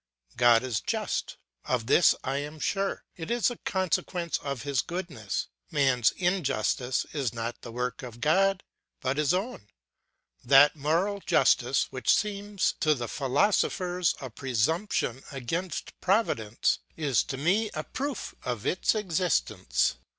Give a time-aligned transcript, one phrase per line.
[0.35, 5.47] God is just; of this I am sure, it is a consequence of his goodness;
[5.69, 8.03] man's injustice is not God's work,
[8.99, 9.67] but his own;
[10.43, 17.69] that moral justice which seems to the philosophers a presumption against Providence, is to me
[17.75, 19.97] a proof of its existence.